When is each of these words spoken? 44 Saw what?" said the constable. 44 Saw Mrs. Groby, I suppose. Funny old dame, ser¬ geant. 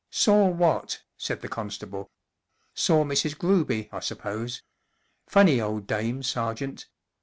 44 0.09 0.09
Saw 0.15 0.47
what?" 0.47 1.03
said 1.17 1.41
the 1.41 1.47
constable. 1.47 2.09
44 2.71 2.71
Saw 2.73 3.03
Mrs. 3.03 3.37
Groby, 3.37 3.87
I 3.91 3.99
suppose. 3.99 4.63
Funny 5.27 5.61
old 5.61 5.85
dame, 5.85 6.23
ser¬ 6.23 6.55
geant. 6.55 6.87